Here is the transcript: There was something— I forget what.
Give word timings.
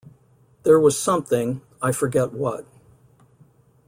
There 0.63 0.79
was 0.79 0.97
something— 0.97 1.61
I 1.79 1.91
forget 1.91 2.33
what. 2.33 2.65